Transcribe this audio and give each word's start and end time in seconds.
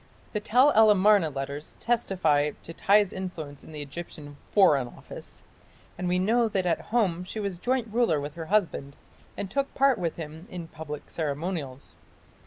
The 0.33 0.39
Tell 0.39 0.71
el 0.71 0.89
Amarna 0.89 1.29
letters 1.29 1.75
testify 1.77 2.53
to 2.63 2.73
Tiy's 2.73 3.13
influence 3.13 3.63
in 3.63 3.71
the 3.71 3.83
Egyptian 3.83 4.35
"Foreign 4.51 4.87
Office", 4.87 5.43
and 5.95 6.07
we 6.07 6.17
know 6.17 6.47
that 6.47 6.65
at 6.65 6.81
home 6.81 7.23
she 7.23 7.39
was 7.39 7.59
joint 7.59 7.87
ruler 7.93 8.19
with 8.19 8.33
her 8.33 8.47
husband 8.47 8.97
and 9.37 9.47
took 9.51 9.71
part 9.75 9.99
with 9.99 10.15
him 10.15 10.47
in 10.49 10.67
public 10.69 11.07
ceremonials. 11.11 11.95